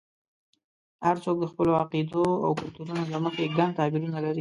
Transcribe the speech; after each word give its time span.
هر 1.05 1.15
څوک 1.23 1.35
د 1.39 1.45
خپلو 1.51 1.71
عقیدو 1.81 2.23
او 2.45 2.51
کلتورونو 2.61 3.03
له 3.13 3.17
مخې 3.25 3.53
ګڼ 3.57 3.69
تعبیرونه 3.79 4.17
لري. 4.25 4.39